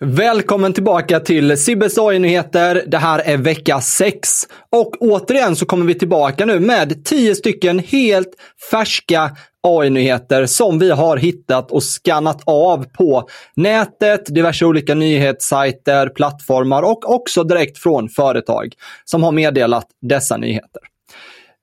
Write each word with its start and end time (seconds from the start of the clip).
Välkommen 0.00 0.72
tillbaka 0.72 1.20
till 1.20 1.56
Sibbes 1.56 1.98
AI-nyheter. 1.98 2.84
Det 2.86 2.98
här 2.98 3.18
är 3.18 3.36
vecka 3.36 3.80
6 3.80 4.28
och 4.70 4.96
återigen 5.00 5.56
så 5.56 5.66
kommer 5.66 5.86
vi 5.86 5.94
tillbaka 5.94 6.46
nu 6.46 6.60
med 6.60 7.04
10 7.04 7.34
stycken 7.34 7.78
helt 7.78 8.28
färska 8.70 9.36
AI-nyheter 9.62 10.46
som 10.46 10.78
vi 10.78 10.90
har 10.90 11.16
hittat 11.16 11.70
och 11.70 11.82
skannat 11.82 12.42
av 12.46 12.84
på 12.84 13.28
nätet, 13.56 14.34
diverse 14.34 14.64
olika 14.64 14.94
nyhetssajter, 14.94 16.08
plattformar 16.08 16.82
och 16.82 17.14
också 17.14 17.44
direkt 17.44 17.78
från 17.78 18.08
företag 18.08 18.74
som 19.04 19.22
har 19.22 19.32
meddelat 19.32 19.86
dessa 20.02 20.36
nyheter. 20.36 20.82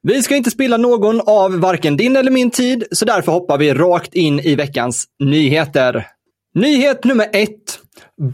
Vi 0.01 0.23
ska 0.23 0.35
inte 0.35 0.51
spilla 0.51 0.77
någon 0.77 1.21
av 1.25 1.59
varken 1.59 1.97
din 1.97 2.15
eller 2.15 2.31
min 2.31 2.51
tid, 2.51 2.83
så 2.91 3.05
därför 3.05 3.31
hoppar 3.31 3.57
vi 3.57 3.73
rakt 3.73 4.13
in 4.13 4.39
i 4.39 4.55
veckans 4.55 5.05
nyheter. 5.19 6.07
Nyhet 6.55 7.03
nummer 7.03 7.29
ett. 7.33 7.79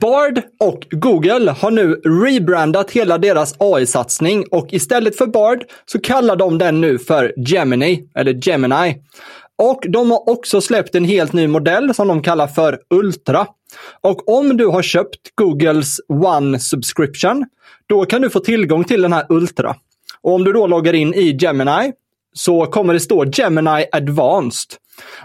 Bard 0.02 0.42
och 0.60 0.88
Google 0.92 1.52
har 1.52 1.72
nu 1.72 1.94
rebrandat 1.94 2.92
hela 2.92 3.18
deras 3.18 3.56
AI-satsning 3.58 4.46
och 4.52 4.74
istället 4.74 5.18
för 5.18 5.28
Bard 5.28 5.64
så 5.86 6.00
kallar 6.00 6.36
de 6.36 6.58
den 6.58 6.82
nu 6.82 7.00
för 7.00 7.34
Gemini, 7.38 8.04
eller 8.16 8.48
Gemini. 8.48 8.98
Och 9.58 9.84
de 9.90 10.12
har 10.12 10.30
också 10.30 10.62
släppt 10.62 10.96
en 10.96 11.06
helt 11.06 11.34
ny 11.34 11.48
modell 11.48 11.94
som 11.94 12.08
de 12.08 12.24
kallar 12.24 12.48
för 12.48 12.80
Ultra. 12.90 13.48
Och 14.02 14.30
om 14.30 14.58
du 14.58 14.68
har 14.68 14.82
köpt 14.82 15.36
Googles 15.36 15.98
One 16.08 16.60
Subscription, 16.60 17.46
då 17.88 18.06
kan 18.06 18.22
du 18.22 18.30
få 18.30 18.40
tillgång 18.40 18.84
till 18.84 19.02
den 19.02 19.14
här 19.14 19.26
Ultra. 19.30 19.76
Och 20.22 20.34
om 20.34 20.44
du 20.44 20.54
då 20.54 20.68
loggar 20.68 20.94
in 20.94 21.14
i 21.14 21.38
Gemini 21.42 21.92
så 22.34 22.66
kommer 22.66 22.94
det 22.94 23.00
stå 23.00 23.26
Gemini 23.26 23.86
Advanced. 23.92 24.78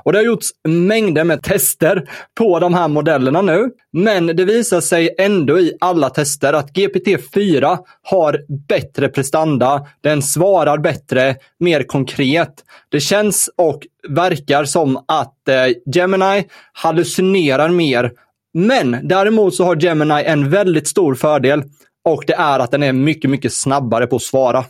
Och 0.03 0.12
det 0.12 0.19
har 0.19 0.25
gjorts 0.25 0.51
mängder 0.69 1.25
med 1.25 1.43
tester 1.43 2.09
på 2.39 2.59
de 2.59 2.75
här 2.75 2.89
modellerna 2.89 3.43
nu. 3.43 3.71
Men 3.93 4.27
det 4.27 4.45
visar 4.45 4.80
sig 4.80 5.15
ändå 5.19 5.59
i 5.59 5.73
alla 5.80 6.11
tester 6.11 6.52
att 6.52 6.71
GPT-4 6.71 7.79
har 8.02 8.41
bättre 8.69 9.09
prestanda. 9.09 9.87
Den 10.01 10.23
svarar 10.23 10.79
bättre, 10.79 11.37
mer 11.60 11.82
konkret. 11.82 12.54
Det 12.88 13.01
känns 13.01 13.51
och 13.57 13.82
verkar 14.09 14.65
som 14.65 14.97
att 15.09 15.49
eh, 15.49 15.95
Gemini 15.95 16.45
hallucinerar 16.73 17.69
mer. 17.69 18.13
Men 18.54 18.97
däremot 19.02 19.54
så 19.54 19.65
har 19.65 19.77
Gemini 19.77 20.23
en 20.24 20.51
väldigt 20.51 20.88
stor 20.88 21.15
fördel 21.15 21.63
och 22.04 22.24
det 22.27 22.35
är 22.35 22.59
att 22.59 22.71
den 22.71 22.82
är 22.82 22.93
mycket, 22.93 23.30
mycket 23.30 23.52
snabbare 23.52 24.07
på 24.07 24.16
att 24.16 24.23
svara. 24.23 24.65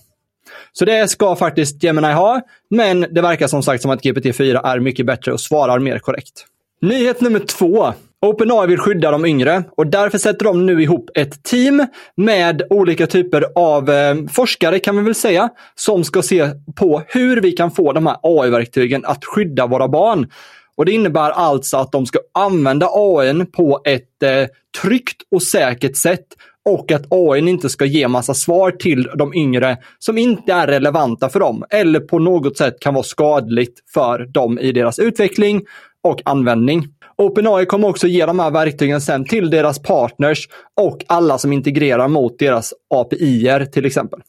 Så 0.72 0.84
det 0.84 1.08
ska 1.10 1.36
faktiskt 1.36 1.82
Gemini 1.82 2.12
ha, 2.12 2.40
men 2.70 3.00
det 3.10 3.20
verkar 3.20 3.46
som 3.46 3.62
sagt 3.62 3.82
som 3.82 3.90
att 3.90 4.02
GPT-4 4.02 4.66
är 4.66 4.80
mycket 4.80 5.06
bättre 5.06 5.32
och 5.32 5.40
svarar 5.40 5.78
mer 5.78 5.98
korrekt. 5.98 6.46
Nyhet 6.80 7.20
nummer 7.20 7.40
två. 7.40 7.92
OpenAI 8.20 8.66
vill 8.66 8.78
skydda 8.78 9.10
de 9.10 9.24
yngre 9.26 9.64
och 9.76 9.86
därför 9.86 10.18
sätter 10.18 10.44
de 10.44 10.66
nu 10.66 10.82
ihop 10.82 11.10
ett 11.14 11.42
team 11.42 11.86
med 12.14 12.62
olika 12.70 13.06
typer 13.06 13.44
av 13.54 13.90
eh, 13.90 14.14
forskare 14.32 14.78
kan 14.78 14.96
vi 14.96 15.02
väl 15.02 15.14
säga, 15.14 15.48
som 15.74 16.04
ska 16.04 16.22
se 16.22 16.50
på 16.76 17.02
hur 17.08 17.40
vi 17.40 17.52
kan 17.52 17.70
få 17.70 17.92
de 17.92 18.06
här 18.06 18.16
AI-verktygen 18.22 19.04
att 19.04 19.24
skydda 19.24 19.66
våra 19.66 19.88
barn. 19.88 20.30
Och 20.76 20.84
Det 20.84 20.92
innebär 20.92 21.30
alltså 21.30 21.76
att 21.76 21.92
de 21.92 22.06
ska 22.06 22.18
använda 22.34 22.88
AI 22.92 23.44
på 23.44 23.80
ett 23.84 24.22
eh, 24.22 24.46
tryggt 24.82 25.22
och 25.30 25.42
säkert 25.42 25.96
sätt 25.96 26.26
och 26.64 26.92
att 26.92 27.06
AI 27.10 27.48
inte 27.48 27.68
ska 27.68 27.84
ge 27.84 28.08
massa 28.08 28.34
svar 28.34 28.70
till 28.70 29.08
de 29.14 29.34
yngre 29.34 29.76
som 29.98 30.18
inte 30.18 30.52
är 30.52 30.66
relevanta 30.66 31.28
för 31.28 31.40
dem 31.40 31.64
eller 31.70 32.00
på 32.00 32.18
något 32.18 32.56
sätt 32.56 32.80
kan 32.80 32.94
vara 32.94 33.04
skadligt 33.04 33.80
för 33.94 34.18
dem 34.18 34.58
i 34.58 34.72
deras 34.72 34.98
utveckling 34.98 35.62
och 36.02 36.22
användning. 36.24 36.86
OpenAI 37.18 37.66
kommer 37.66 37.88
också 37.88 38.06
ge 38.06 38.26
de 38.26 38.38
här 38.38 38.50
verktygen 38.50 39.00
sen 39.00 39.24
till 39.24 39.50
deras 39.50 39.82
partners 39.82 40.48
och 40.80 41.04
alla 41.06 41.38
som 41.38 41.52
integrerar 41.52 42.08
mot 42.08 42.38
deras 42.38 42.74
API-er 42.94 43.64
till 43.64 43.86
exempel. 43.86 44.20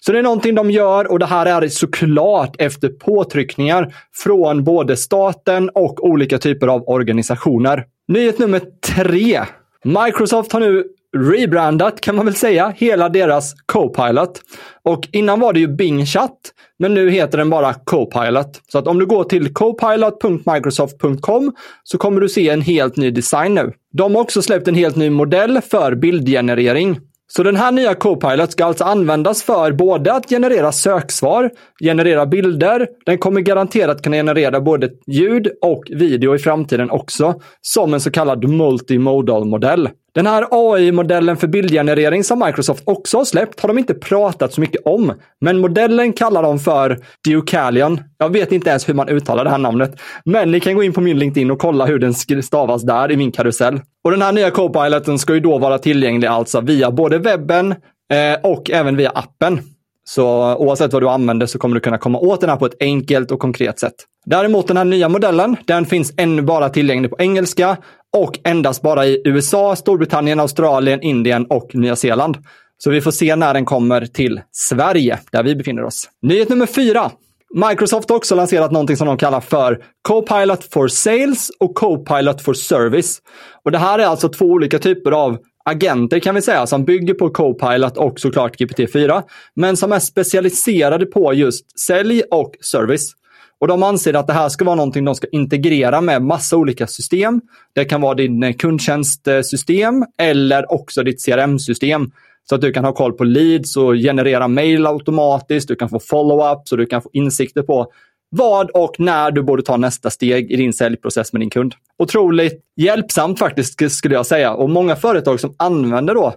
Så 0.00 0.12
det 0.12 0.18
är 0.18 0.22
någonting 0.22 0.54
de 0.54 0.70
gör 0.70 1.12
och 1.12 1.18
det 1.18 1.26
här 1.26 1.62
är 1.62 1.68
såklart 1.68 2.56
efter 2.58 2.88
påtryckningar 2.88 3.94
från 4.14 4.64
både 4.64 4.96
staten 4.96 5.70
och 5.74 6.04
olika 6.04 6.38
typer 6.38 6.66
av 6.66 6.88
organisationer. 6.88 7.84
Nyhet 8.08 8.38
nummer 8.38 8.62
tre. 8.94 9.40
Microsoft 9.84 10.52
har 10.52 10.60
nu 10.60 10.84
rebrandat 11.16 12.00
kan 12.00 12.16
man 12.16 12.24
väl 12.24 12.34
säga, 12.34 12.72
hela 12.76 13.08
deras 13.08 13.54
Copilot. 13.66 14.40
Och 14.84 15.08
innan 15.12 15.40
var 15.40 15.52
det 15.52 15.60
ju 15.60 15.68
Bing 15.68 16.06
Chat, 16.06 16.38
men 16.78 16.94
nu 16.94 17.10
heter 17.10 17.38
den 17.38 17.50
bara 17.50 17.74
Copilot. 17.74 18.60
Så 18.72 18.78
att 18.78 18.86
om 18.86 18.98
du 18.98 19.06
går 19.06 19.24
till 19.24 19.54
copilot.microsoft.com 19.54 21.52
så 21.82 21.98
kommer 21.98 22.20
du 22.20 22.28
se 22.28 22.48
en 22.48 22.62
helt 22.62 22.96
ny 22.96 23.10
design 23.10 23.54
nu. 23.54 23.72
De 23.92 24.14
har 24.14 24.22
också 24.22 24.42
släppt 24.42 24.68
en 24.68 24.74
helt 24.74 24.96
ny 24.96 25.10
modell 25.10 25.60
för 25.70 25.94
bildgenerering. 25.94 27.00
Så 27.28 27.42
den 27.42 27.56
här 27.56 27.72
nya 27.72 27.94
Copilot 27.94 28.52
ska 28.52 28.64
alltså 28.64 28.84
användas 28.84 29.42
för 29.42 29.72
både 29.72 30.12
att 30.12 30.28
generera 30.28 30.72
söksvar, 30.72 31.50
generera 31.82 32.26
bilder, 32.26 32.88
den 33.06 33.18
kommer 33.18 33.40
garanterat 33.40 34.02
kunna 34.02 34.16
generera 34.16 34.60
både 34.60 34.90
ljud 35.06 35.48
och 35.60 35.84
video 35.90 36.34
i 36.34 36.38
framtiden 36.38 36.90
också, 36.90 37.40
som 37.60 37.94
en 37.94 38.00
så 38.00 38.10
kallad 38.10 38.48
multimodal-modell. 38.48 39.88
Den 40.16 40.26
här 40.26 40.46
AI-modellen 40.50 41.36
för 41.36 41.46
bildgenerering 41.46 42.24
som 42.24 42.38
Microsoft 42.38 42.82
också 42.86 43.16
har 43.16 43.24
släppt 43.24 43.60
har 43.60 43.68
de 43.68 43.78
inte 43.78 43.94
pratat 43.94 44.52
så 44.52 44.60
mycket 44.60 44.80
om. 44.84 45.12
Men 45.40 45.58
modellen 45.58 46.12
kallar 46.12 46.42
de 46.42 46.58
för 46.58 46.98
Deucalion. 47.24 48.00
Jag 48.18 48.32
vet 48.32 48.52
inte 48.52 48.70
ens 48.70 48.88
hur 48.88 48.94
man 48.94 49.08
uttalar 49.08 49.44
det 49.44 49.50
här 49.50 49.58
namnet. 49.58 50.00
Men 50.24 50.50
ni 50.50 50.60
kan 50.60 50.74
gå 50.74 50.82
in 50.82 50.92
på 50.92 51.00
min 51.00 51.18
LinkedIn 51.18 51.50
och 51.50 51.58
kolla 51.58 51.86
hur 51.86 51.98
den 51.98 52.42
stavas 52.42 52.82
där 52.82 53.12
i 53.12 53.16
min 53.16 53.32
karusell. 53.32 53.80
Och 54.04 54.10
den 54.10 54.22
här 54.22 54.32
nya 54.32 54.50
Copiloten 54.50 55.18
ska 55.18 55.34
ju 55.34 55.40
då 55.40 55.58
vara 55.58 55.78
tillgänglig 55.78 56.28
alltså 56.28 56.60
via 56.60 56.90
både 56.90 57.18
webben 57.18 57.74
eh, 58.12 58.40
och 58.42 58.70
även 58.70 58.96
via 58.96 59.10
appen. 59.10 59.60
Så 60.08 60.54
oavsett 60.54 60.92
vad 60.92 61.02
du 61.02 61.08
använder 61.08 61.46
så 61.46 61.58
kommer 61.58 61.74
du 61.74 61.80
kunna 61.80 61.98
komma 61.98 62.18
åt 62.18 62.40
den 62.40 62.50
här 62.50 62.56
på 62.56 62.66
ett 62.66 62.76
enkelt 62.80 63.30
och 63.30 63.40
konkret 63.40 63.78
sätt. 63.78 63.94
Däremot 64.26 64.68
den 64.68 64.76
här 64.76 64.84
nya 64.84 65.08
modellen, 65.08 65.56
den 65.64 65.86
finns 65.86 66.12
ännu 66.16 66.42
bara 66.42 66.68
tillgänglig 66.68 67.10
på 67.10 67.16
engelska 67.18 67.76
och 68.16 68.38
endast 68.44 68.82
bara 68.82 69.06
i 69.06 69.22
USA, 69.24 69.76
Storbritannien, 69.76 70.40
Australien, 70.40 71.02
Indien 71.02 71.46
och 71.46 71.74
Nya 71.74 71.96
Zeeland. 71.96 72.36
Så 72.78 72.90
vi 72.90 73.00
får 73.00 73.10
se 73.10 73.36
när 73.36 73.54
den 73.54 73.64
kommer 73.64 74.06
till 74.06 74.40
Sverige, 74.52 75.18
där 75.32 75.42
vi 75.42 75.56
befinner 75.56 75.84
oss. 75.84 76.08
Nyhet 76.22 76.48
nummer 76.48 76.66
fyra. 76.66 77.10
Microsoft 77.54 78.08
har 78.08 78.16
också 78.16 78.34
lanserat 78.34 78.72
någonting 78.72 78.96
som 78.96 79.06
de 79.06 79.16
kallar 79.16 79.40
för 79.40 79.84
Copilot 80.02 80.64
for 80.64 80.88
Sales 80.88 81.50
och 81.60 81.74
Copilot 81.74 82.42
for 82.42 82.54
Service. 82.54 83.18
Och 83.64 83.72
Det 83.72 83.78
här 83.78 83.98
är 83.98 84.06
alltså 84.06 84.28
två 84.28 84.44
olika 84.44 84.78
typer 84.78 85.12
av 85.12 85.38
agenter 85.66 86.18
kan 86.18 86.34
vi 86.34 86.42
säga, 86.42 86.66
som 86.66 86.84
bygger 86.84 87.14
på 87.14 87.30
Copilot 87.30 87.96
och 87.96 88.20
såklart 88.20 88.60
GPT-4, 88.60 89.22
men 89.54 89.76
som 89.76 89.92
är 89.92 89.98
specialiserade 89.98 91.06
på 91.06 91.34
just 91.34 91.80
sälj 91.80 92.22
och 92.30 92.54
service. 92.60 93.12
Och 93.60 93.68
de 93.68 93.82
anser 93.82 94.14
att 94.14 94.26
det 94.26 94.32
här 94.32 94.48
ska 94.48 94.64
vara 94.64 94.76
någonting 94.76 95.04
de 95.04 95.14
ska 95.14 95.26
integrera 95.32 96.00
med 96.00 96.22
massa 96.22 96.56
olika 96.56 96.86
system. 96.86 97.40
Det 97.74 97.84
kan 97.84 98.00
vara 98.00 98.14
din 98.14 98.42
eh, 98.42 98.52
kundtjänstsystem 98.52 100.04
eller 100.18 100.72
också 100.72 101.02
ditt 101.02 101.24
CRM-system. 101.24 102.10
Så 102.48 102.54
att 102.54 102.60
du 102.60 102.72
kan 102.72 102.84
ha 102.84 102.92
koll 102.92 103.12
på 103.12 103.24
leads 103.24 103.76
och 103.76 103.94
generera 103.94 104.48
mail 104.48 104.86
automatiskt. 104.86 105.68
Du 105.68 105.76
kan 105.76 105.88
få 105.88 106.00
follow-up 106.00 106.68
så 106.68 106.76
du 106.76 106.86
kan 106.86 107.02
få 107.02 107.10
insikter 107.12 107.62
på 107.62 107.92
vad 108.36 108.70
och 108.70 109.00
när 109.00 109.30
du 109.30 109.42
borde 109.42 109.62
ta 109.62 109.76
nästa 109.76 110.10
steg 110.10 110.50
i 110.50 110.56
din 110.56 110.72
säljprocess 110.72 111.32
med 111.32 111.42
din 111.42 111.50
kund. 111.50 111.74
Otroligt 111.98 112.64
hjälpsamt 112.76 113.38
faktiskt 113.38 113.80
skulle 113.90 114.14
jag 114.14 114.26
säga. 114.26 114.54
Och 114.54 114.70
många 114.70 114.96
företag 114.96 115.40
som 115.40 115.54
använder 115.58 116.14
då 116.14 116.34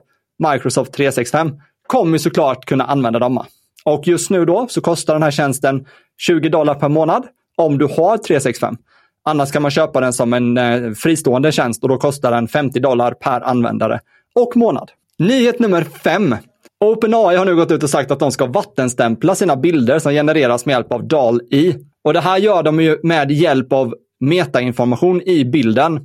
Microsoft 0.54 0.94
365 0.94 1.52
kommer 1.88 2.18
såklart 2.18 2.66
kunna 2.66 2.86
använda 2.86 3.20
dem. 3.20 3.44
Och 3.86 4.08
just 4.08 4.30
nu 4.30 4.46
då 4.46 4.68
så 4.70 4.82
kostar 4.82 5.14
den 5.14 5.24
här 5.24 5.32
tjänsten 5.32 5.86
20 6.18 6.50
dollar 6.50 6.76
per 6.76 6.90
månad 6.90 7.24
om 7.58 7.78
du 7.78 7.86
har 7.86 8.18
365. 8.18 8.78
Annars 9.26 9.52
kan 9.52 9.62
man 9.62 9.72
köpa 9.72 10.02
den 10.02 10.14
som 10.14 10.34
en 10.34 10.58
eh, 10.58 10.92
fristående 10.92 11.52
tjänst 11.52 11.84
och 11.84 11.90
då 11.90 11.98
kostar 11.98 12.32
den 12.32 12.48
50 12.48 12.80
dollar 12.80 13.12
per 13.12 13.42
användare 13.42 14.00
och 14.36 14.58
månad. 14.58 14.92
Nyhet 15.20 15.60
nummer 15.60 15.84
fem. 15.84 16.36
OpenAI 16.80 17.36
har 17.36 17.46
nu 17.46 17.56
gått 17.56 17.72
ut 17.72 17.84
och 17.84 17.90
sagt 17.90 18.12
att 18.12 18.20
de 18.20 18.32
ska 18.32 18.46
vattenstämpla 18.46 19.36
sina 19.36 19.56
bilder 19.56 20.00
som 20.00 20.12
genereras 20.12 20.66
med 20.66 20.74
hjälp 20.74 20.92
av 20.92 21.08
DAL-I. 21.08 21.76
Och 22.04 22.14
det 22.14 22.20
här 22.20 22.38
gör 22.38 22.64
de 22.64 22.80
ju 22.80 22.98
med 23.04 23.32
hjälp 23.32 23.74
av 23.74 23.94
metainformation 24.20 25.22
i 25.22 25.46
bilden. 25.46 26.00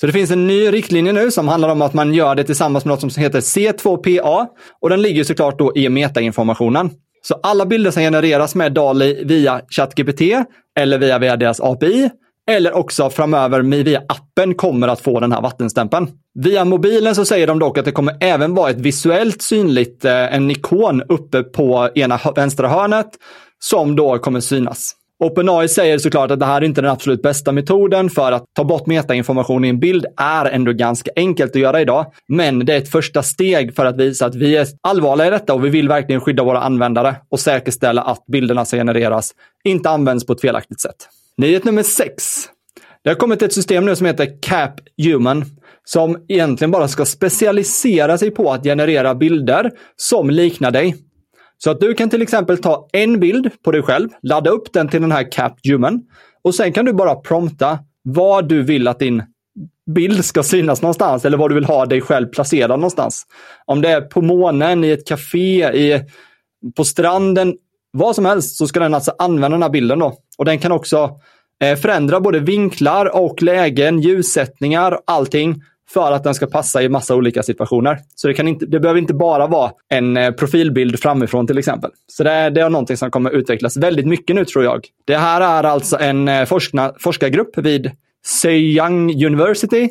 Så 0.00 0.06
det 0.06 0.12
finns 0.12 0.30
en 0.30 0.46
ny 0.46 0.72
riktlinje 0.72 1.12
nu 1.12 1.30
som 1.30 1.48
handlar 1.48 1.68
om 1.68 1.82
att 1.82 1.94
man 1.94 2.14
gör 2.14 2.34
det 2.34 2.44
tillsammans 2.44 2.84
med 2.84 2.90
något 2.92 3.12
som 3.12 3.22
heter 3.22 3.40
C2PA 3.40 4.46
och 4.80 4.90
den 4.90 5.02
ligger 5.02 5.24
såklart 5.24 5.58
då 5.58 5.76
i 5.76 5.88
metainformationen. 5.88 6.90
Så 7.22 7.34
alla 7.42 7.66
bilder 7.66 7.90
som 7.90 8.02
genereras 8.02 8.54
med 8.54 8.72
DALI 8.72 9.24
via 9.24 9.60
ChatGPT 9.68 10.20
eller 10.78 10.98
via, 10.98 11.18
via 11.18 11.36
deras 11.36 11.60
API 11.60 12.10
eller 12.50 12.72
också 12.72 13.10
framöver 13.10 13.62
via 13.62 14.02
appen 14.08 14.54
kommer 14.54 14.88
att 14.88 15.00
få 15.00 15.20
den 15.20 15.32
här 15.32 15.40
vattenstämpeln. 15.40 16.08
Via 16.34 16.64
mobilen 16.64 17.14
så 17.14 17.24
säger 17.24 17.46
de 17.46 17.58
dock 17.58 17.78
att 17.78 17.84
det 17.84 17.92
kommer 17.92 18.16
även 18.20 18.54
vara 18.54 18.70
ett 18.70 18.80
visuellt 18.80 19.42
synligt, 19.42 20.04
eh, 20.04 20.34
en 20.34 20.50
ikon 20.50 21.02
uppe 21.02 21.42
på 21.42 21.90
ena 21.94 22.20
vänstra 22.36 22.68
hörnet 22.68 23.08
som 23.58 23.96
då 23.96 24.18
kommer 24.18 24.40
synas. 24.40 24.92
OpenAI 25.20 25.68
säger 25.68 25.98
såklart 25.98 26.30
att 26.30 26.40
det 26.40 26.46
här 26.46 26.60
är 26.60 26.64
inte 26.64 26.80
den 26.80 26.90
absolut 26.90 27.22
bästa 27.22 27.52
metoden 27.52 28.10
för 28.10 28.32
att 28.32 28.44
ta 28.54 28.64
bort 28.64 28.86
metainformation 28.86 29.64
i 29.64 29.68
en 29.68 29.80
bild 29.80 30.06
är 30.16 30.46
ändå 30.46 30.72
ganska 30.72 31.10
enkelt 31.16 31.50
att 31.50 31.62
göra 31.62 31.80
idag. 31.80 32.06
Men 32.28 32.66
det 32.66 32.74
är 32.74 32.78
ett 32.78 32.90
första 32.90 33.22
steg 33.22 33.74
för 33.76 33.84
att 33.86 33.96
visa 33.96 34.26
att 34.26 34.34
vi 34.34 34.56
är 34.56 34.66
allvarliga 34.82 35.26
i 35.26 35.30
detta 35.30 35.54
och 35.54 35.64
vi 35.64 35.68
vill 35.68 35.88
verkligen 35.88 36.20
skydda 36.20 36.44
våra 36.44 36.60
användare 36.60 37.16
och 37.30 37.40
säkerställa 37.40 38.02
att 38.02 38.26
bilderna 38.26 38.64
som 38.64 38.78
genereras 38.78 39.32
inte 39.64 39.90
används 39.90 40.26
på 40.26 40.32
ett 40.32 40.40
felaktigt 40.40 40.80
sätt. 40.80 41.08
Nyhet 41.36 41.64
nummer 41.64 41.82
6. 41.82 42.14
Det 43.04 43.10
har 43.10 43.14
kommit 43.14 43.42
ett 43.42 43.52
system 43.52 43.84
nu 43.84 43.96
som 43.96 44.06
heter 44.06 44.42
Cap 44.42 44.80
Human 45.02 45.44
som 45.84 46.24
egentligen 46.28 46.70
bara 46.70 46.88
ska 46.88 47.04
specialisera 47.04 48.18
sig 48.18 48.30
på 48.30 48.52
att 48.52 48.62
generera 48.62 49.14
bilder 49.14 49.70
som 49.96 50.30
liknar 50.30 50.70
dig. 50.70 50.96
Så 51.64 51.70
att 51.70 51.80
du 51.80 51.94
kan 51.94 52.10
till 52.10 52.22
exempel 52.22 52.58
ta 52.58 52.88
en 52.92 53.20
bild 53.20 53.50
på 53.64 53.72
dig 53.72 53.82
själv, 53.82 54.08
ladda 54.22 54.50
upp 54.50 54.72
den 54.72 54.88
till 54.88 55.00
den 55.00 55.12
här 55.12 55.32
Cap 55.32 55.52
Human 55.64 56.02
och 56.42 56.54
sen 56.54 56.72
kan 56.72 56.84
du 56.84 56.92
bara 56.92 57.14
prompta 57.14 57.78
vad 58.02 58.48
du 58.48 58.62
vill 58.62 58.88
att 58.88 58.98
din 58.98 59.22
bild 59.94 60.24
ska 60.24 60.42
synas 60.42 60.82
någonstans 60.82 61.24
eller 61.24 61.38
var 61.38 61.48
du 61.48 61.54
vill 61.54 61.64
ha 61.64 61.86
dig 61.86 62.00
själv 62.00 62.26
placerad 62.26 62.70
någonstans. 62.70 63.26
Om 63.64 63.80
det 63.80 63.88
är 63.88 64.00
på 64.00 64.22
månen, 64.22 64.84
i 64.84 64.90
ett 64.90 65.06
café, 65.08 65.72
i, 65.72 66.04
på 66.76 66.84
stranden, 66.84 67.54
vad 67.92 68.14
som 68.14 68.24
helst 68.24 68.56
så 68.56 68.66
ska 68.66 68.80
den 68.80 68.94
alltså 68.94 69.12
använda 69.18 69.54
den 69.54 69.62
här 69.62 69.70
bilden 69.70 69.98
då. 69.98 70.14
Och 70.38 70.44
den 70.44 70.58
kan 70.58 70.72
också 70.72 71.10
eh, 71.62 71.78
förändra 71.78 72.20
både 72.20 72.38
vinklar 72.38 73.16
och 73.16 73.42
lägen, 73.42 74.00
ljussättningar, 74.00 74.98
allting 75.04 75.62
för 75.92 76.12
att 76.12 76.24
den 76.24 76.34
ska 76.34 76.46
passa 76.46 76.82
i 76.82 76.88
massa 76.88 77.14
olika 77.14 77.42
situationer. 77.42 77.98
Så 78.14 78.28
det, 78.28 78.34
kan 78.34 78.48
inte, 78.48 78.66
det 78.66 78.80
behöver 78.80 79.00
inte 79.00 79.14
bara 79.14 79.46
vara 79.46 79.72
en 79.88 80.16
eh, 80.16 80.30
profilbild 80.30 81.00
framifrån 81.00 81.46
till 81.46 81.58
exempel. 81.58 81.90
Så 82.06 82.24
det, 82.24 82.30
är, 82.30 82.50
det 82.50 82.60
är 82.60 82.70
någonting 82.70 82.96
som 82.96 83.10
kommer 83.10 83.30
utvecklas 83.30 83.76
väldigt 83.76 84.06
mycket 84.06 84.36
nu 84.36 84.44
tror 84.44 84.64
jag. 84.64 84.86
Det 85.04 85.16
här 85.16 85.40
är 85.40 85.64
alltså 85.64 85.98
en 85.98 86.28
eh, 86.28 86.44
forskna, 86.44 86.92
forskargrupp 86.98 87.58
vid 87.58 87.90
Seyang 88.26 89.24
University 89.24 89.88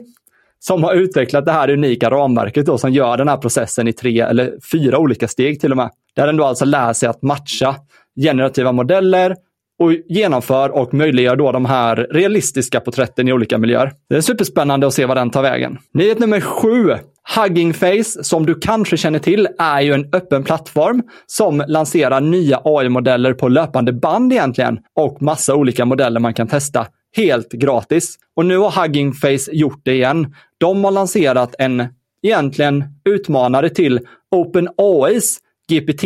som 0.60 0.84
har 0.84 0.94
utvecklat 0.94 1.46
det 1.46 1.52
här 1.52 1.70
unika 1.70 2.10
ramverket 2.10 2.66
då, 2.66 2.78
som 2.78 2.92
gör 2.92 3.18
den 3.18 3.28
här 3.28 3.38
processen 3.38 3.88
i 3.88 3.94
tre 3.94 4.20
eller 4.20 4.54
fyra 4.72 4.98
olika 4.98 5.28
steg 5.28 5.62
till 5.62 5.72
och 5.72 5.78
med. 5.78 5.90
Där 6.16 6.28
den 6.28 6.38
då 6.38 6.46
alltså 6.46 6.66
lär 6.66 6.94
sig 6.94 7.10
att 7.10 7.22
matcha 7.22 7.76
generativa 8.22 8.72
modeller 8.72 9.36
och 9.80 9.94
genomför 10.08 10.70
och 10.70 10.94
möjliggör 10.94 11.36
då 11.36 11.52
de 11.52 11.66
här 11.66 12.08
realistiska 12.12 12.80
porträtten 12.80 13.28
i 13.28 13.34
olika 13.34 13.58
miljöer. 13.58 13.92
Det 14.10 14.16
är 14.16 14.22
superspännande 14.22 14.88
att 14.88 14.94
se 14.94 15.06
vad 15.06 15.18
den 15.18 15.30
tar 15.30 15.42
vägen. 15.42 15.78
Nyhet 15.94 16.20
nummer 16.20 16.42
sju. 16.42 16.96
Hugging 17.36 17.74
Face, 17.74 18.24
som 18.24 18.46
du 18.46 18.56
kanske 18.56 18.98
känner 18.98 19.20
till, 19.20 19.48
är 19.60 19.82
ju 19.82 19.94
en 19.94 20.10
öppen 20.14 20.44
plattform 20.44 21.04
som 21.26 21.64
lanserar 21.68 22.22
nya 22.22 22.62
AI-modeller 22.64 23.34
på 23.34 23.48
löpande 23.48 23.94
band 23.94 24.34
egentligen 24.34 24.80
och 24.96 25.22
massa 25.22 25.56
olika 25.56 25.86
modeller 25.86 26.20
man 26.20 26.34
kan 26.34 26.48
testa 26.48 26.88
helt 27.16 27.52
gratis. 27.52 28.16
Och 28.36 28.46
nu 28.46 28.58
har 28.58 28.82
Hugging 28.82 29.14
Face 29.14 29.52
gjort 29.52 29.82
det 29.84 29.94
igen. 29.94 30.36
De 30.58 30.84
har 30.84 30.92
lanserat 30.92 31.56
en 31.60 31.88
egentligen 32.22 32.84
utmanare 33.06 33.70
till 33.70 34.00
OpenAIs 34.32 35.40
GPT 35.70 36.04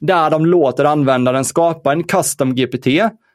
där 0.00 0.30
de 0.30 0.46
låter 0.46 0.84
användaren 0.84 1.44
skapa 1.44 1.92
en 1.92 2.04
custom 2.04 2.54
GPT, 2.54 2.86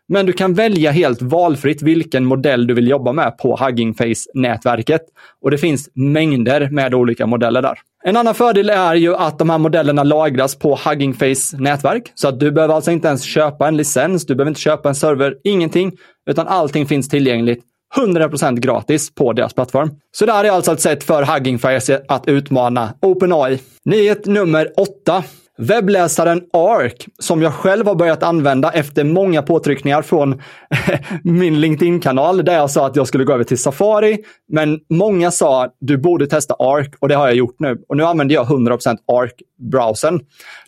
men 0.08 0.26
du 0.26 0.34
kan 0.34 0.54
välja 0.54 0.92
helt 0.92 1.22
valfritt 1.22 1.82
vilken 1.82 2.26
modell 2.26 2.68
du 2.68 2.74
vill 2.74 2.88
jobba 2.88 3.12
med 3.12 3.38
på 3.38 3.58
Hugging 3.60 3.94
Face-nätverket. 3.94 5.02
Och 5.42 5.52
det 5.52 5.58
finns 5.58 5.90
mängder 5.94 6.70
med 6.70 6.94
olika 6.94 7.26
modeller 7.26 7.62
där. 7.62 7.80
En 8.04 8.18
annan 8.18 8.36
fördel 8.36 8.70
är 8.70 8.96
ju 8.96 9.16
att 9.16 9.40
de 9.40 9.50
här 9.50 9.58
modellerna 9.58 10.04
lagras 10.04 10.56
på 10.56 10.80
Hugging 10.86 11.14
Face 11.14 11.58
nätverk. 11.58 12.12
Så 12.16 12.28
att 12.28 12.40
du 12.40 12.52
behöver 12.52 12.74
alltså 12.74 12.92
inte 12.92 13.08
ens 13.08 13.24
köpa 13.24 13.68
en 13.68 13.78
licens, 13.78 14.26
du 14.26 14.36
behöver 14.36 14.52
inte 14.52 14.62
köpa 14.62 14.90
en 14.90 14.96
server, 14.96 15.36
ingenting. 15.44 15.92
Utan 16.30 16.48
allting 16.48 16.86
finns 16.86 17.10
tillgängligt 17.10 17.64
100% 17.98 18.60
gratis 18.60 19.16
på 19.16 19.34
deras 19.34 19.54
plattform. 19.54 19.92
Så 20.12 20.26
det 20.26 20.32
här 20.32 20.44
är 20.44 20.52
alltså 20.52 20.72
ett 20.72 20.82
sätt 20.82 21.04
för 21.04 21.24
Hugging 21.24 21.60
Face 21.60 22.02
att 22.08 22.28
utmana 22.28 22.94
OpenAI. 23.02 23.60
Nyhet 23.86 24.26
nummer 24.26 24.72
8. 24.78 25.24
Webbläsaren 25.58 26.42
Arc, 26.54 27.08
som 27.20 27.42
jag 27.42 27.54
själv 27.54 27.88
har 27.88 27.96
börjat 27.96 28.24
använda 28.24 28.72
efter 28.72 29.04
många 29.04 29.42
påtryckningar 29.42 30.02
från 30.02 30.42
min 31.24 31.62
LinkedIn-kanal, 31.62 32.46
där 32.46 32.54
jag 32.54 32.72
sa 32.72 32.86
att 32.88 32.96
jag 32.96 33.08
skulle 33.08 33.24
gå 33.24 33.34
över 33.34 33.44
till 33.44 33.58
Safari. 33.58 34.18
Men 34.48 34.80
många 34.90 35.32
sa 35.32 35.64
att 35.64 35.76
du 35.80 35.98
borde 35.98 36.28
testa 36.28 36.54
Arc 36.60 36.90
och 37.00 37.08
det 37.08 37.16
har 37.16 37.28
jag 37.28 37.36
gjort 37.36 37.56
nu. 37.60 37.84
Och 37.90 37.98
nu 37.98 38.04
använder 38.04 38.36
jag 38.36 38.48
100% 38.48 38.98
Arc-browsern. 39.08 40.20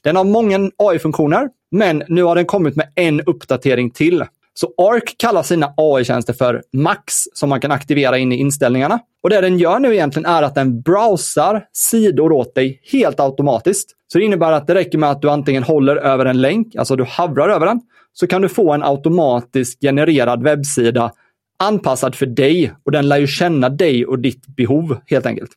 Den 0.03 0.15
har 0.15 0.23
många 0.23 0.69
AI-funktioner, 0.77 1.49
men 1.71 2.03
nu 2.07 2.23
har 2.23 2.35
den 2.35 2.45
kommit 2.45 2.75
med 2.75 2.87
en 2.95 3.21
uppdatering 3.21 3.91
till. 3.91 4.23
Så 4.53 4.67
Arc 4.77 5.15
kallar 5.17 5.43
sina 5.43 5.73
AI-tjänster 5.77 6.33
för 6.33 6.63
Max 6.73 7.13
som 7.33 7.49
man 7.49 7.61
kan 7.61 7.71
aktivera 7.71 8.17
in 8.17 8.31
i 8.31 8.35
inställningarna. 8.35 8.99
Och 9.23 9.29
det 9.29 9.41
den 9.41 9.57
gör 9.57 9.79
nu 9.79 9.93
egentligen 9.93 10.25
är 10.25 10.43
att 10.43 10.55
den 10.55 10.81
browsar 10.81 11.65
sidor 11.73 12.31
åt 12.31 12.55
dig 12.55 12.81
helt 12.91 13.19
automatiskt. 13.19 13.89
Så 14.07 14.17
det 14.17 14.25
innebär 14.25 14.51
att 14.51 14.67
det 14.67 14.75
räcker 14.75 14.97
med 14.97 15.11
att 15.11 15.21
du 15.21 15.29
antingen 15.29 15.63
håller 15.63 15.95
över 15.95 16.25
en 16.25 16.41
länk, 16.41 16.75
alltså 16.75 16.95
du 16.95 17.03
havrar 17.03 17.49
över 17.49 17.65
den, 17.65 17.81
så 18.13 18.27
kan 18.27 18.41
du 18.41 18.49
få 18.49 18.73
en 18.73 18.83
automatiskt 18.83 19.81
genererad 19.81 20.43
webbsida 20.43 21.11
anpassad 21.59 22.15
för 22.15 22.25
dig 22.25 22.73
och 22.85 22.91
den 22.91 23.07
lär 23.07 23.17
ju 23.17 23.27
känna 23.27 23.69
dig 23.69 24.05
och 24.05 24.19
ditt 24.19 24.47
behov 24.47 24.97
helt 25.05 25.25
enkelt. 25.25 25.51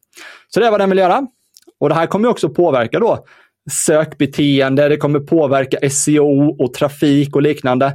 Så 0.48 0.60
det 0.60 0.66
är 0.66 0.70
vad 0.70 0.80
den 0.80 0.90
vill 0.90 0.98
göra. 0.98 1.26
Och 1.80 1.88
det 1.88 1.94
här 1.94 2.06
kommer 2.06 2.28
också 2.28 2.48
påverka 2.48 2.98
då 2.98 3.24
sökbeteende, 3.70 4.88
det 4.88 4.96
kommer 4.96 5.20
påverka 5.20 5.90
SEO 5.90 6.64
och 6.64 6.74
trafik 6.74 7.36
och 7.36 7.42
liknande. 7.42 7.92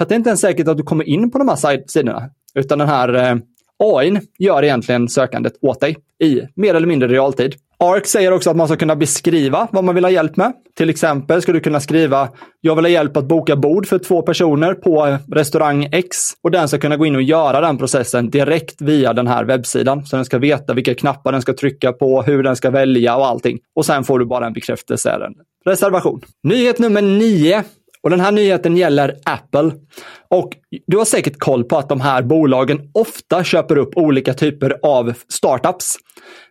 För 0.00 0.08
det 0.08 0.14
är 0.14 0.16
inte 0.16 0.30
ens 0.30 0.40
säkert 0.40 0.68
att 0.68 0.76
du 0.76 0.82
kommer 0.82 1.08
in 1.08 1.30
på 1.30 1.38
de 1.38 1.48
här 1.48 1.88
sidorna, 1.88 2.30
utan 2.54 2.78
den 2.78 2.88
här 2.88 3.14
eh, 3.14 3.36
AIn 3.78 4.20
gör 4.38 4.62
egentligen 4.62 5.08
sökandet 5.08 5.52
åt 5.60 5.80
dig 5.80 5.96
i 6.22 6.40
mer 6.54 6.74
eller 6.74 6.86
mindre 6.86 7.08
realtid. 7.08 7.54
ARC 7.78 8.06
säger 8.06 8.32
också 8.32 8.50
att 8.50 8.56
man 8.56 8.68
ska 8.68 8.76
kunna 8.76 8.96
beskriva 8.96 9.68
vad 9.72 9.84
man 9.84 9.94
vill 9.94 10.04
ha 10.04 10.10
hjälp 10.10 10.36
med. 10.36 10.52
Till 10.76 10.90
exempel 10.90 11.42
ska 11.42 11.52
du 11.52 11.60
kunna 11.60 11.80
skriva 11.80 12.28
“Jag 12.60 12.76
vill 12.76 12.84
ha 12.84 12.90
hjälp 12.90 13.16
att 13.16 13.24
boka 13.24 13.56
bord 13.56 13.86
för 13.86 13.98
två 13.98 14.22
personer 14.22 14.74
på 14.74 15.06
eh, 15.06 15.16
restaurang 15.32 15.88
X” 15.92 16.16
och 16.42 16.50
den 16.50 16.68
ska 16.68 16.78
kunna 16.78 16.96
gå 16.96 17.06
in 17.06 17.16
och 17.16 17.22
göra 17.22 17.60
den 17.60 17.78
processen 17.78 18.30
direkt 18.30 18.82
via 18.82 19.12
den 19.12 19.26
här 19.26 19.44
webbsidan. 19.44 20.06
Så 20.06 20.16
den 20.16 20.24
ska 20.24 20.38
veta 20.38 20.74
vilka 20.74 20.94
knappar 20.94 21.32
den 21.32 21.42
ska 21.42 21.52
trycka 21.52 21.92
på, 21.92 22.22
hur 22.22 22.42
den 22.42 22.56
ska 22.56 22.70
välja 22.70 23.16
och 23.16 23.26
allting. 23.26 23.58
Och 23.74 23.86
sen 23.86 24.04
får 24.04 24.18
du 24.18 24.24
bara 24.26 24.46
en 24.46 24.52
bekräftelse, 24.52 25.10
en 25.10 25.34
reservation. 25.64 26.20
Nyhet 26.42 26.78
nummer 26.78 27.02
nio 27.02 27.64
och 28.02 28.10
den 28.10 28.20
här 28.20 28.32
nyheten 28.32 28.76
gäller 28.76 29.16
Apple. 29.24 29.72
Och 30.28 30.56
du 30.86 30.96
har 30.96 31.04
säkert 31.04 31.38
koll 31.38 31.64
på 31.64 31.78
att 31.78 31.88
de 31.88 32.00
här 32.00 32.22
bolagen 32.22 32.90
ofta 32.94 33.44
köper 33.44 33.78
upp 33.78 33.96
olika 33.96 34.34
typer 34.34 34.78
av 34.82 35.14
startups. 35.28 35.96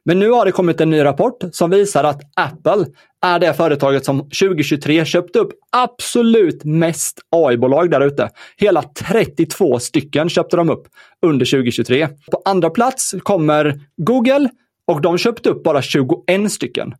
Men 0.05 0.19
nu 0.19 0.29
har 0.29 0.45
det 0.45 0.51
kommit 0.51 0.81
en 0.81 0.89
ny 0.89 1.03
rapport 1.03 1.43
som 1.51 1.69
visar 1.69 2.03
att 2.03 2.21
Apple 2.35 2.85
är 3.25 3.39
det 3.39 3.53
företaget 3.53 4.05
som 4.05 4.19
2023 4.19 5.05
köpte 5.05 5.39
upp 5.39 5.51
absolut 5.71 6.63
mest 6.63 7.19
AI-bolag 7.29 7.91
där 7.91 8.01
ute. 8.01 8.29
Hela 8.57 8.81
32 8.81 9.79
stycken 9.79 10.29
köpte 10.29 10.57
de 10.57 10.69
upp 10.69 10.87
under 11.25 11.45
2023. 11.45 12.07
På 12.31 12.41
andra 12.45 12.69
plats 12.69 13.15
kommer 13.23 13.79
Google 13.97 14.49
och 14.87 15.01
de 15.01 15.17
köpte 15.17 15.49
upp 15.49 15.63
bara 15.63 15.81
21 15.81 16.51
stycken. 16.51 16.93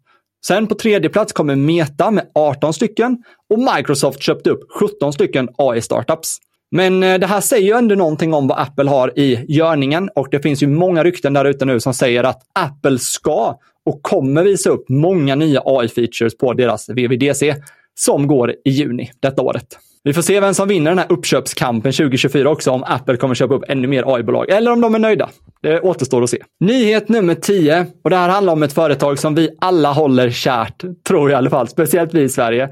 Sen 0.47 0.67
på 0.67 0.75
tredje 0.75 1.09
plats 1.09 1.33
kommer 1.33 1.55
Meta 1.55 2.11
med 2.11 2.31
18 2.35 2.73
stycken 2.73 3.17
och 3.49 3.59
Microsoft 3.59 4.21
köpte 4.21 4.49
upp 4.49 4.61
17 4.79 5.13
stycken 5.13 5.49
AI-startups. 5.57 6.37
Men 6.71 7.03
eh, 7.03 7.19
det 7.19 7.27
här 7.27 7.41
säger 7.41 7.67
ju 7.67 7.73
ändå 7.73 7.95
någonting 7.95 8.33
om 8.33 8.47
vad 8.47 8.59
Apple 8.59 8.89
har 8.89 9.19
i 9.19 9.45
görningen 9.47 10.09
och 10.15 10.27
det 10.31 10.39
finns 10.39 10.63
ju 10.63 10.67
många 10.67 11.03
rykten 11.03 11.33
där 11.33 11.45
ute 11.45 11.65
nu 11.65 11.79
som 11.79 11.93
säger 11.93 12.23
att 12.23 12.41
Apple 12.53 12.99
ska 12.99 13.59
och 13.85 14.03
kommer 14.03 14.43
visa 14.43 14.69
upp 14.69 14.89
många 14.89 15.35
nya 15.35 15.61
AI-features 15.61 16.37
på 16.39 16.53
deras 16.53 16.89
VVDC 16.89 17.55
som 17.95 18.27
går 18.27 18.51
i 18.51 18.69
juni 18.69 19.11
detta 19.19 19.41
året. 19.41 19.77
Vi 20.03 20.13
får 20.13 20.21
se 20.21 20.39
vem 20.39 20.53
som 20.53 20.67
vinner 20.67 20.91
den 20.91 20.97
här 20.97 21.11
uppköpskampen 21.11 21.91
2024 21.91 22.49
också, 22.49 22.71
om 22.71 22.83
Apple 22.83 23.17
kommer 23.17 23.35
köpa 23.35 23.53
upp 23.53 23.63
ännu 23.67 23.87
mer 23.87 24.15
AI-bolag 24.15 24.49
eller 24.49 24.71
om 24.71 24.81
de 24.81 24.95
är 24.95 24.99
nöjda. 24.99 25.29
Det 25.61 25.81
återstår 25.81 26.23
att 26.23 26.29
se. 26.29 26.37
Nyhet 26.59 27.09
nummer 27.09 27.35
10. 27.35 27.85
Och 28.03 28.09
det 28.09 28.15
här 28.15 28.29
handlar 28.29 28.53
om 28.53 28.63
ett 28.63 28.73
företag 28.73 29.19
som 29.19 29.35
vi 29.35 29.49
alla 29.61 29.91
håller 29.91 30.29
kärt, 30.29 30.83
tror 31.07 31.29
jag 31.29 31.31
i 31.31 31.33
alla 31.37 31.49
fall, 31.49 31.67
speciellt 31.67 32.13
vi 32.13 32.21
i 32.21 32.29
Sverige. 32.29 32.69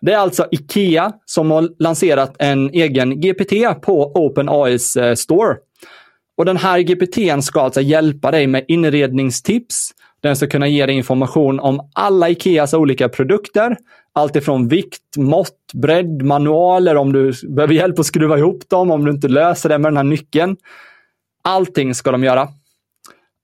Det 0.00 0.12
är 0.12 0.18
alltså 0.18 0.46
Ikea 0.50 1.12
som 1.24 1.50
har 1.50 1.68
lanserat 1.78 2.36
en 2.38 2.70
egen 2.70 3.20
GPT 3.20 3.52
på 3.82 4.12
OpenAIs 4.14 4.96
eh, 4.96 5.14
store. 5.14 5.56
Och 6.36 6.44
den 6.44 6.56
här 6.56 6.80
GPT 6.80 7.44
ska 7.44 7.60
alltså 7.60 7.80
hjälpa 7.80 8.30
dig 8.30 8.46
med 8.46 8.64
inredningstips. 8.68 9.90
Den 10.20 10.36
ska 10.36 10.46
kunna 10.46 10.68
ge 10.68 10.86
dig 10.86 10.94
information 10.94 11.60
om 11.60 11.90
alla 11.92 12.28
Ikeas 12.28 12.74
olika 12.74 13.08
produkter. 13.08 13.76
Allt 14.12 14.36
ifrån 14.36 14.68
vikt, 14.68 15.16
mått, 15.16 15.72
bredd, 15.74 16.22
manualer 16.22 16.96
om 16.96 17.12
du 17.12 17.32
behöver 17.48 17.74
hjälp 17.74 17.98
att 17.98 18.06
skruva 18.06 18.38
ihop 18.38 18.68
dem, 18.68 18.90
om 18.90 19.04
du 19.04 19.10
inte 19.10 19.28
löser 19.28 19.68
det 19.68 19.78
med 19.78 19.92
den 19.92 19.96
här 19.96 20.04
nyckeln. 20.04 20.56
Allting 21.44 21.94
ska 21.94 22.12
de 22.12 22.24
göra. 22.24 22.48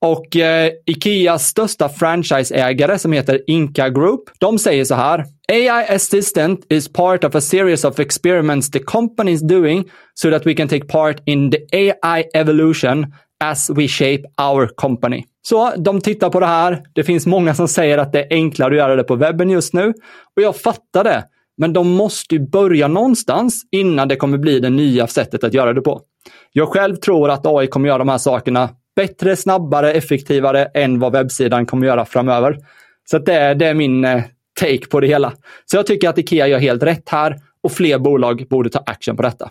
Och 0.04 0.36
eh, 0.36 0.72
Ikeas 0.86 1.46
största 1.46 1.88
franchiseägare 1.88 2.98
som 2.98 3.12
heter 3.12 3.40
Inca 3.46 3.88
Group, 3.88 4.20
de 4.38 4.58
säger 4.58 4.84
så 4.84 4.94
här. 4.94 5.24
AI 5.48 5.86
assistant 5.88 6.66
is 6.68 6.92
part 6.92 7.24
of 7.24 7.34
a 7.34 7.40
series 7.40 7.84
of 7.84 7.98
experiments 7.98 8.70
the 8.70 8.78
company 8.78 9.32
is 9.32 9.40
doing 9.40 9.84
so 10.14 10.30
that 10.30 10.46
we 10.46 10.54
can 10.54 10.68
take 10.68 10.86
part 10.86 11.22
in 11.26 11.50
the 11.50 11.58
AI 11.72 12.24
evolution 12.34 13.14
as 13.44 13.70
we 13.70 13.88
shape 13.88 14.22
our 14.38 14.66
company. 14.76 15.24
Så 15.48 15.72
de 15.76 16.00
tittar 16.00 16.30
på 16.30 16.40
det 16.40 16.46
här. 16.46 16.82
Det 16.92 17.04
finns 17.04 17.26
många 17.26 17.54
som 17.54 17.68
säger 17.68 17.98
att 17.98 18.12
det 18.12 18.20
är 18.20 18.26
enklare 18.30 18.70
att 18.70 18.76
göra 18.76 18.96
det 18.96 19.04
på 19.04 19.16
webben 19.16 19.50
just 19.50 19.74
nu. 19.74 19.88
Och 20.36 20.42
jag 20.42 20.56
fattar 20.56 21.04
det. 21.04 21.24
Men 21.56 21.72
de 21.72 21.90
måste 21.90 22.34
ju 22.34 22.48
börja 22.48 22.88
någonstans 22.88 23.62
innan 23.70 24.08
det 24.08 24.16
kommer 24.16 24.38
bli 24.38 24.60
det 24.60 24.70
nya 24.70 25.06
sättet 25.06 25.44
att 25.44 25.54
göra 25.54 25.72
det 25.72 25.80
på. 25.80 26.00
Jag 26.52 26.68
själv 26.68 26.96
tror 26.96 27.30
att 27.30 27.46
AI 27.46 27.66
kommer 27.66 27.88
göra 27.88 27.98
de 27.98 28.08
här 28.08 28.18
sakerna 28.18 28.68
bättre, 28.96 29.36
snabbare, 29.36 29.92
effektivare 29.92 30.64
än 30.64 30.98
vad 30.98 31.12
webbsidan 31.12 31.66
kommer 31.66 31.86
göra 31.86 32.04
framöver. 32.04 32.58
Så 33.10 33.18
det, 33.18 33.54
det 33.54 33.66
är 33.66 33.74
min 33.74 34.04
eh, 34.04 34.22
take 34.60 34.86
på 34.86 35.00
det 35.00 35.06
hela. 35.06 35.32
Så 35.64 35.76
jag 35.76 35.86
tycker 35.86 36.08
att 36.08 36.18
Ikea 36.18 36.46
gör 36.46 36.58
helt 36.58 36.82
rätt 36.82 37.08
här 37.08 37.36
och 37.62 37.72
fler 37.72 37.98
bolag 37.98 38.46
borde 38.50 38.70
ta 38.70 38.82
action 38.86 39.16
på 39.16 39.22
detta. 39.22 39.50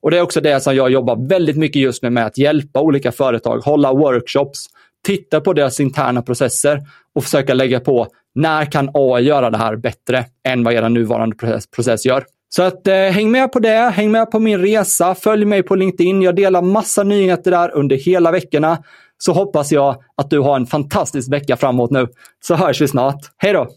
Och 0.00 0.10
det 0.10 0.18
är 0.18 0.22
också 0.22 0.40
det 0.40 0.60
som 0.60 0.76
jag 0.76 0.90
jobbar 0.90 1.28
väldigt 1.28 1.56
mycket 1.56 1.82
just 1.82 2.02
nu 2.02 2.10
med 2.10 2.26
att 2.26 2.38
hjälpa 2.38 2.80
olika 2.80 3.12
företag, 3.12 3.58
hålla 3.58 3.92
workshops, 3.92 4.66
titta 5.04 5.40
på 5.40 5.52
deras 5.52 5.80
interna 5.80 6.22
processer 6.22 6.80
och 7.14 7.24
försöka 7.24 7.54
lägga 7.54 7.80
på 7.80 8.06
när 8.34 8.64
kan 8.64 8.90
AI 8.94 9.24
göra 9.24 9.50
det 9.50 9.58
här 9.58 9.76
bättre 9.76 10.24
än 10.48 10.64
vad 10.64 10.74
er 10.74 10.88
nuvarande 10.88 11.36
process, 11.36 11.70
process 11.70 12.06
gör. 12.06 12.24
Så 12.48 12.62
att 12.62 12.86
eh, 12.86 12.94
häng 12.94 13.30
med 13.30 13.52
på 13.52 13.58
det, 13.58 13.92
häng 13.94 14.10
med 14.10 14.30
på 14.30 14.38
min 14.38 14.58
resa, 14.58 15.14
följ 15.14 15.44
mig 15.44 15.62
på 15.62 15.74
LinkedIn. 15.74 16.22
Jag 16.22 16.36
delar 16.36 16.62
massa 16.62 17.02
nyheter 17.02 17.50
där 17.50 17.74
under 17.74 17.96
hela 17.96 18.30
veckorna. 18.30 18.78
Så 19.18 19.32
hoppas 19.32 19.72
jag 19.72 19.96
att 20.16 20.30
du 20.30 20.38
har 20.38 20.56
en 20.56 20.66
fantastisk 20.66 21.32
vecka 21.32 21.56
framåt 21.56 21.90
nu. 21.90 22.06
Så 22.44 22.54
hörs 22.54 22.80
vi 22.80 22.88
snart. 22.88 23.20
Hej 23.36 23.52
då! 23.52 23.68